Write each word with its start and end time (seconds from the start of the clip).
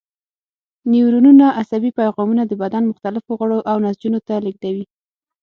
نیورونونه 0.91 1.45
عصبي 1.61 1.91
پیغامونه 1.99 2.43
د 2.45 2.53
بدن 2.61 2.83
مختلفو 2.91 3.31
غړو 3.39 3.57
او 3.69 3.75
نسجونو 3.85 4.19
ته 4.27 4.35
لېږدوي. 4.45 4.85